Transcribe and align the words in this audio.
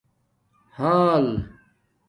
حال 0.79 1.31